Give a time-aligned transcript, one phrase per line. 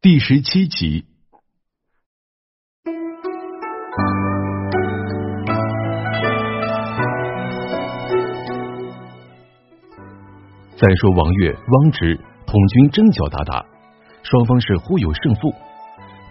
[0.00, 1.04] 第十七集。
[10.76, 12.16] 再说王悦、汪直
[12.46, 13.66] 统军征剿鞑靼，
[14.22, 15.50] 双方是互有胜负。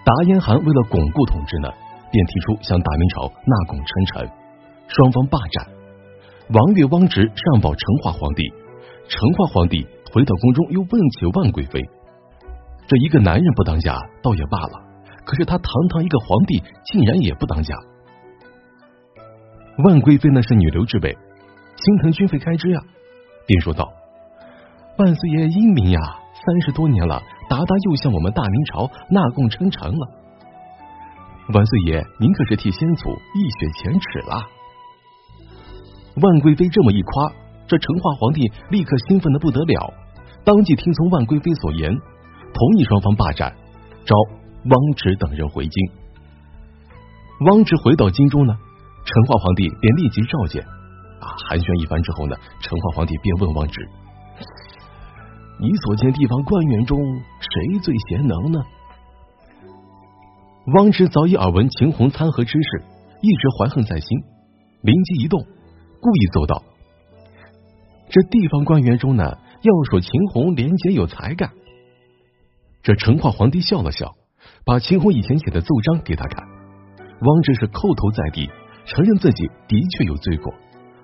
[0.06, 1.68] 达延汗为了巩固统治呢，
[2.10, 4.32] 便提出向大明朝纳贡称臣，
[4.88, 5.68] 双方霸占。
[6.56, 8.48] 王悦、汪直上报成化皇帝，
[9.10, 11.84] 成化皇帝回到宫中又问起万贵妃。
[12.88, 13.94] 这一个男人不当家
[14.24, 14.82] 倒也罢了，
[15.26, 17.76] 可是他堂堂一个皇帝，竟然也不当家。
[19.84, 22.80] 万贵妃那是女流之辈，心疼军费开支呀，
[23.46, 23.88] 便说道。
[24.98, 26.00] 万岁爷英明呀！
[26.34, 30.08] 三十多年了，达达又向我们大明朝纳贡称臣了。
[31.54, 34.42] 万岁爷，您可是替先祖一雪前耻了。
[36.22, 37.32] 万贵妃这么一夸，
[37.68, 39.94] 这成化皇帝立刻兴奋的不得了，
[40.44, 41.92] 当即听从万贵妃所言，
[42.58, 43.54] 同意双方霸占，
[44.04, 44.16] 召
[44.66, 45.92] 汪直等人回京。
[47.46, 48.58] 汪直回到京中呢，
[49.06, 50.64] 成化皇帝便立即召见。
[51.22, 53.88] 啊，寒暄一番之后呢，成化皇帝便问汪直。
[55.60, 58.60] 你所见地方官员中，谁最贤能呢？
[60.74, 62.84] 汪直早已耳闻秦红参合之事，
[63.22, 64.10] 一直怀恨在心，
[64.82, 65.46] 灵机一动，
[66.02, 66.64] 故意奏道
[68.10, 71.52] ：“这地方官员中呢，要说秦红廉洁有才干。”
[72.88, 74.16] 这成化皇帝笑了笑，
[74.64, 76.48] 把秦红以前写的奏章给他看。
[77.20, 78.50] 汪直是叩头在地，
[78.86, 80.54] 承认自己的确有罪过，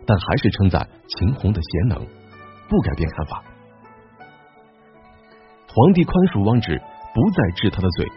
[0.07, 1.99] 但还是称赞秦红的贤能，
[2.69, 3.43] 不改变看法。
[5.67, 8.07] 皇帝宽恕汪直，不再治他的罪。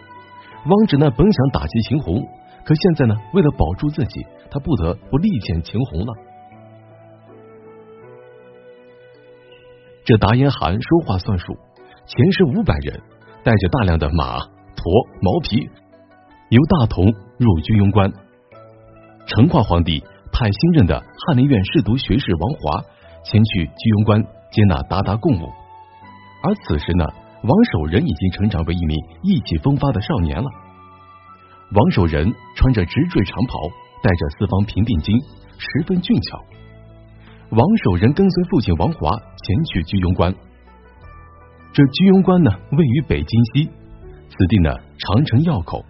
[0.71, 2.23] 汪直呢，本想打击秦红，
[2.65, 6.15] 可现在呢，为了保住自己，他不得不力荐秦红了。
[10.05, 11.59] 这达延汗说话算数，
[12.07, 13.03] 前师五百人，
[13.47, 14.41] 带着大量的马、
[14.75, 14.83] 驼、
[15.23, 15.71] 毛皮，
[16.49, 17.07] 由大同
[17.39, 18.11] 入居庸关。
[19.29, 22.83] 成化皇帝派新任的翰林院侍读学士王华
[23.23, 24.21] 前去居庸关
[24.51, 25.47] 接纳鞑靼贡物，
[26.43, 27.07] 而此时呢。
[27.47, 30.51] 王守仁已经成长为一名意气风发的少年了。
[31.71, 32.27] 王守仁
[32.57, 33.61] 穿着直坠长袍，
[34.03, 35.15] 带着四方平定巾，
[35.55, 36.43] 十分俊俏。
[37.51, 40.35] 王守仁跟随父亲王华前去居庸关。
[41.77, 43.69] 这居庸关呢，位于北京西，
[44.31, 45.85] 此地呢长城要口，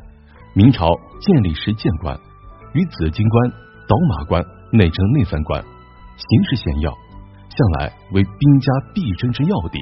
[0.53, 2.19] 明朝建立时建关，
[2.75, 3.51] 与紫荆关、
[3.87, 4.43] 倒马关
[4.73, 9.79] 内称内三关，形势险要，向来为兵家必争之要地。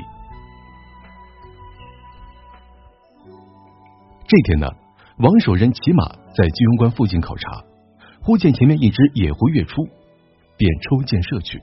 [4.29, 4.69] 这天呢，
[5.17, 7.65] 王守仁骑马在居庸关附近考察，
[8.21, 9.83] 忽见前面一只野狐跃出，
[10.59, 11.63] 便抽箭射去，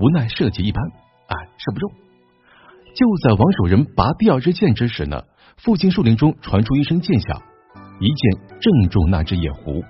[0.00, 0.82] 无奈射击一般，
[1.26, 1.92] 哎，射不中。
[2.94, 5.22] 就在王守仁拔第二支箭之时呢，
[5.56, 7.42] 附近树林中传出一声剑响，
[8.00, 9.82] 一箭正中那只野狐。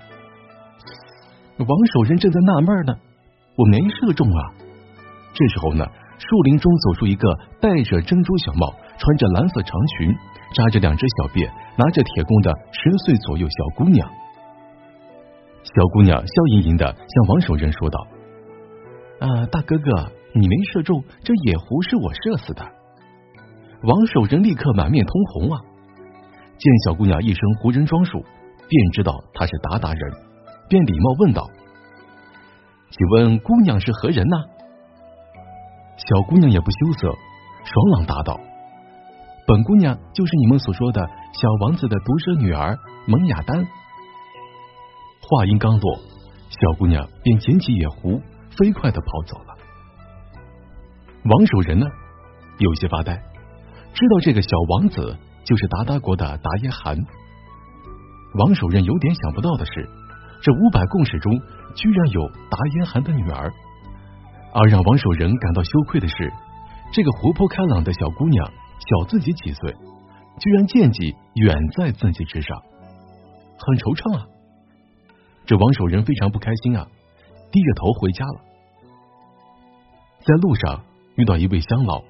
[1.59, 2.95] 王守仁正在纳闷呢，
[3.57, 4.41] 我没射中啊。
[5.33, 5.87] 这时候呢，
[6.19, 7.29] 树林中走出一个
[7.61, 10.15] 戴着珍珠小帽、穿着蓝色长裙。
[10.53, 14.11] 扎着两只小辫，拿着铁弓的十岁左右小姑娘。
[15.63, 18.05] 小姑娘笑盈盈的向王守仁说道
[19.23, 22.67] ：“啊，大哥哥，你没射中，这野狐是我射死的。”
[23.83, 25.61] 王守仁立刻满面通红啊！
[26.59, 28.21] 见小姑娘一身胡人装束，
[28.69, 30.13] 便知道她是鞑靼人，
[30.69, 31.49] 便礼貌问道
[32.91, 34.37] ：“请问姑娘是何人呢？”
[35.97, 37.09] 小姑娘也不羞涩，
[37.65, 38.39] 爽朗答道。
[39.47, 43.67] 本姑娘就是你们所说的小王子的独生女儿蒙雅丹。
[45.23, 45.99] 话音刚落，
[46.51, 48.21] 小姑娘便捡起野狐，
[48.51, 49.57] 飞快的跑走了。
[51.25, 51.87] 王守仁呢，
[52.59, 53.23] 有些发呆，
[53.93, 56.97] 知道这个小王子就是鞑靼国的达耶汗。
[58.35, 59.89] 王守仁有点想不到的是，
[60.43, 61.33] 这五百贡士中
[61.75, 63.53] 居然有达耶汗的女儿。
[64.53, 66.33] 而让王守仁感到羞愧的是，
[66.93, 68.51] 这个活泼开朗的小姑娘。
[68.81, 69.77] 小自己几岁，
[70.41, 72.63] 居然见己远在自己之上，
[73.59, 74.27] 很惆怅啊！
[75.45, 76.89] 这王守仁非常不开心啊，
[77.53, 78.41] 低着头回家了。
[80.25, 80.85] 在路上
[81.15, 82.05] 遇到一位乡老，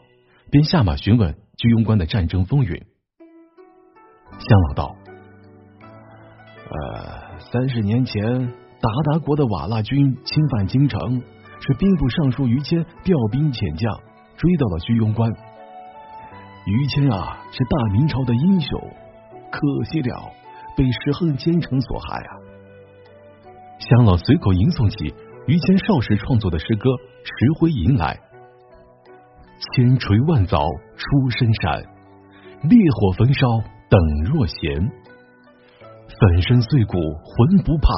[0.53, 2.73] 便下马询问居庸关的战争风云。
[2.73, 4.97] 乡老道
[6.73, 8.49] ：“呃，三十年前，鞑
[8.81, 11.21] 靼国的瓦剌军侵犯京城，
[11.61, 13.93] 是兵部尚书于谦调兵遣将，
[14.39, 15.31] 追到了居庸关。”
[16.65, 18.81] 于谦啊，是大明朝的英雄，
[19.53, 20.33] 可惜了，
[20.75, 22.33] 被石亨奸臣所害啊！
[23.81, 25.15] 乡老随口吟诵起
[25.47, 26.89] 于谦少时创作的诗歌
[27.25, 28.19] 《石灰吟》来：
[29.61, 30.57] 千锤万凿
[30.97, 31.85] 出深山，
[32.65, 33.47] 烈火焚烧
[33.93, 34.91] 等若闲。
[36.09, 37.89] 粉身碎骨浑不怕，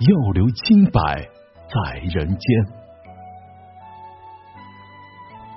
[0.00, 1.00] 要留清白
[1.72, 2.46] 在人间。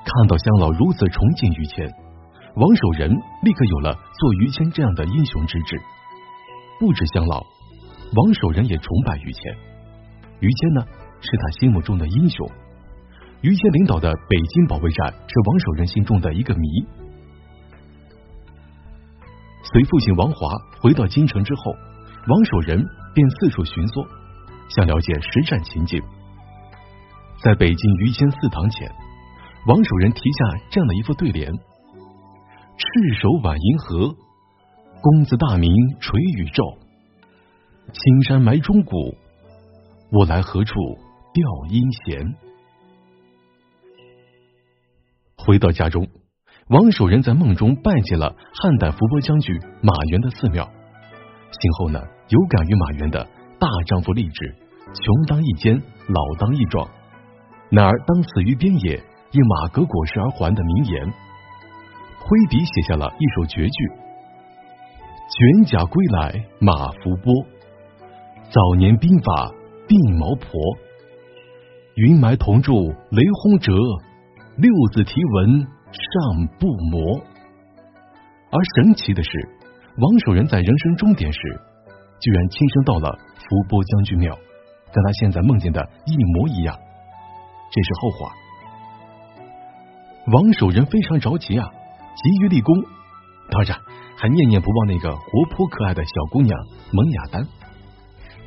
[0.06, 1.86] 看到香老如此崇敬于谦，
[2.56, 3.12] 王守仁
[3.44, 5.78] 立刻有了做于谦这样的英雄之志。
[6.80, 7.44] 不止香老，
[8.16, 9.54] 王守仁也崇拜于谦。
[10.40, 10.86] 于谦呢，
[11.20, 12.50] 是他心目中的英雄。
[13.42, 16.68] 于谦领导的北京保卫战是王守仁心中的一个谜。
[19.64, 21.62] 随父亲王华回到京城之后，
[22.28, 24.08] 王守仁便四处巡逻，
[24.70, 26.02] 想了解实战情景。
[27.44, 28.92] 在北京于谦祠堂前，
[29.68, 31.54] 王守仁题下这样的一副对联
[32.76, 34.16] ：“赤手挽银河，
[35.00, 36.64] 公子大名垂宇宙。
[37.94, 39.14] 青山埋忠骨，
[40.12, 40.74] 我来何处
[41.34, 42.36] 吊阴弦？”
[45.48, 46.06] 回到家中，
[46.68, 50.66] 王守仁在梦中拜见了汉代伏波将军马援的寺庙。
[50.66, 53.26] 醒后呢，有感于马援的
[53.58, 54.54] 大丈夫立志，
[54.88, 56.86] 穷当益坚，老当益壮，
[57.70, 59.02] 哪儿当死于边野，
[59.32, 63.88] 因马革裹尸而还的名言，挥笔写下了一首绝句：
[65.30, 67.34] 卷甲归来马伏波，
[68.52, 69.50] 早年兵法
[69.88, 70.52] 鬓毛婆，
[71.96, 73.72] 云埋铜柱雷轰折。
[74.58, 77.22] 六字题文尚不磨，
[78.50, 79.30] 而神奇的是，
[79.98, 81.40] 王守仁在人生终点时，
[82.20, 84.36] 居然亲身到了伏波将军庙，
[84.92, 86.76] 跟他现在梦见的一模一样。
[87.70, 88.34] 这是后话。
[90.34, 91.70] 王守仁非常着急啊，
[92.16, 92.76] 急于立功，
[93.52, 93.78] 当然
[94.18, 96.58] 还念念不忘那个活泼可爱的小姑娘
[96.92, 97.48] 蒙雅丹，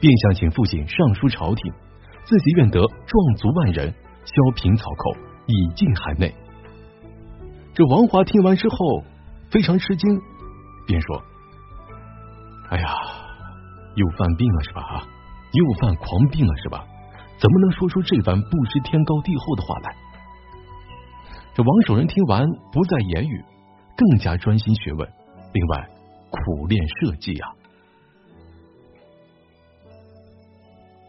[0.01, 1.73] 便想请父亲上书朝廷，
[2.25, 5.30] 自己愿得壮族万人，削平草寇。
[5.51, 6.35] 已进海内。
[7.75, 9.05] 这王华听完之后
[9.51, 10.21] 非常吃惊，
[10.87, 11.23] 便说
[12.71, 12.89] ：“哎呀，
[13.95, 14.83] 又犯病了是吧？
[14.83, 15.07] 啊，
[15.53, 16.85] 又犯狂病了是吧？
[17.39, 19.95] 怎么能说出这番不知天高地厚的话来？”
[21.55, 23.45] 这王守仁听完不再言语，
[23.97, 25.09] 更加专心学问，
[25.53, 25.89] 另外
[26.31, 27.49] 苦练设计啊。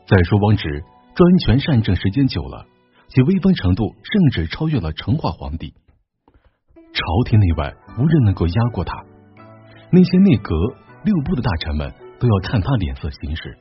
[0.07, 0.83] 再说王直
[1.15, 2.65] 专权善政时间久了。
[3.13, 5.73] 其威风程度甚至超越了成化皇帝，
[6.93, 9.03] 朝廷内外无人能够压过他。
[9.91, 10.55] 那些内阁
[11.03, 13.57] 六部的大臣们都要看他脸色行事，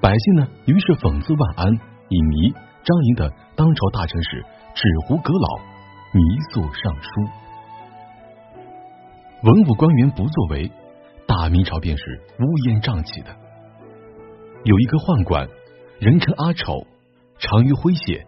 [0.00, 1.74] 百姓呢，于是讽刺万安，
[2.08, 2.52] 以迷
[2.84, 4.44] 张仪的当朝大臣是
[4.76, 5.58] 纸糊阁老，
[6.14, 6.22] 迷
[6.52, 7.10] 宿尚书。
[9.42, 10.70] 文武官员不作为，
[11.26, 12.04] 大明朝便是
[12.38, 13.34] 乌烟瘴气的。
[14.62, 15.48] 有一个宦官，
[15.98, 16.86] 人称阿丑，
[17.40, 18.24] 长于诙谐。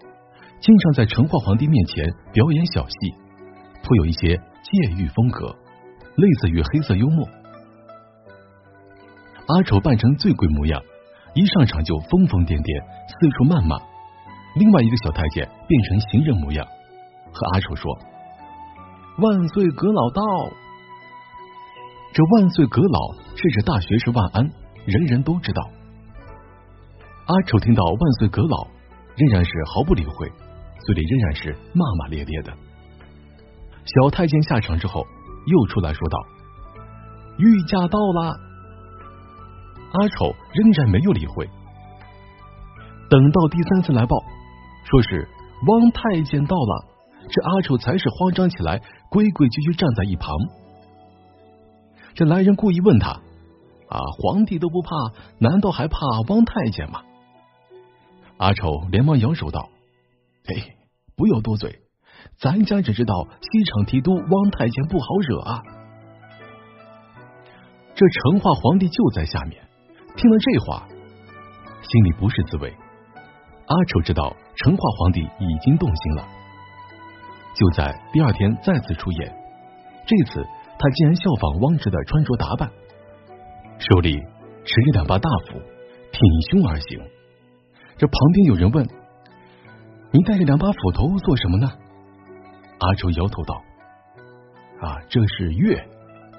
[0.61, 3.15] 经常在成化皇帝面前表演小戏，
[3.83, 5.47] 颇有一些戒欲风格，
[6.17, 7.27] 类似于黑色幽默。
[9.49, 10.83] 阿丑扮成醉鬼模样，
[11.35, 13.79] 一上场就疯疯癫癫，四处谩骂。
[14.55, 16.67] 另外一个小太监变成行人模样，
[17.33, 17.97] 和阿丑说
[19.17, 20.23] ：“万岁阁老到。”
[22.13, 24.45] 这万岁阁老是指大学士万安，
[24.85, 25.63] 人人都知道。
[27.27, 28.69] 阿丑听到万岁阁老，
[29.17, 30.31] 仍然是毫不理会。
[30.87, 32.53] 嘴里仍然是骂骂咧咧的。
[33.85, 35.07] 小太监下场之后，
[35.47, 36.19] 又出来说道
[37.39, 38.37] ：“御驾到了。”
[39.93, 41.49] 阿丑仍然没有理会。
[43.09, 44.17] 等到第三次来报，
[44.85, 45.29] 说是
[45.67, 46.85] 汪太监到了，
[47.29, 50.33] 这阿丑才是慌张起来，规规矩矩站在一旁。
[52.15, 53.11] 这来人故意问他
[53.91, 54.91] ：“啊，皇帝都不怕，
[55.39, 57.03] 难道还怕汪太监吗？”
[58.39, 59.69] 阿丑连忙摇手道。
[60.47, 60.77] 哎，
[61.17, 61.81] 不要多嘴，
[62.39, 65.63] 咱家只知道西厂提督汪太监不好惹啊。
[67.95, 69.63] 这成化皇帝就在下面，
[70.17, 70.89] 听了这话，
[71.83, 72.75] 心里不是滋味。
[73.67, 76.27] 阿丑知道成化皇帝已经动心了，
[77.55, 79.33] 就在第二天再次出演。
[80.07, 80.43] 这次
[80.79, 82.71] 他竟然效仿汪直的穿着打扮，
[83.79, 84.13] 手里
[84.65, 85.61] 持着两把大斧，
[86.11, 86.21] 挺
[86.51, 86.99] 胸而行。
[87.99, 89.00] 这旁边有人问。
[90.13, 91.69] 你带着两把斧头做什么呢？
[92.81, 93.55] 阿丑摇头道
[94.81, 95.77] ：“啊，这是钺，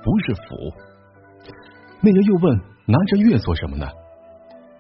[0.03, 0.73] 不是斧。”
[2.01, 3.87] 那人又问：“拿着钺做什么呢？”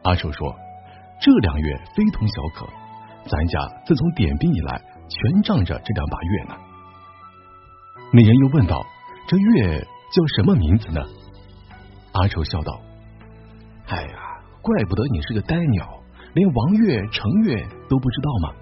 [0.03, 0.55] 阿丑说
[1.21, 2.67] ：“这两钺非同小可，
[3.29, 6.55] 咱家自从点兵以来，全仗着这两把钺呢。”
[8.11, 8.83] 那人又问道
[9.29, 9.79] ：“这钺
[10.11, 10.99] 叫什么名字呢？”
[12.11, 12.81] 阿丑笑道
[13.87, 14.17] ：“哎呀，
[14.61, 15.87] 怪不得你是个呆鸟，
[16.33, 17.55] 连王月、程月
[17.87, 18.55] 都不知道吗？”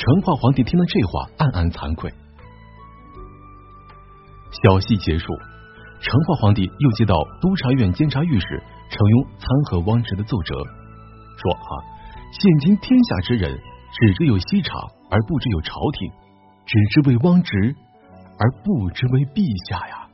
[0.00, 2.10] 成化皇帝听了这话，暗暗惭愧。
[4.50, 5.26] 小戏结束，
[6.00, 8.46] 成化皇帝又接到督察院监察御史
[8.88, 10.54] 程庸参劾汪直的奏折，
[11.36, 11.70] 说啊，
[12.32, 13.52] 现今天下之人
[13.92, 14.80] 只知有西厂，
[15.10, 16.08] 而不知有朝廷；
[16.64, 17.76] 只知为汪直，
[18.38, 20.08] 而不知为陛下呀。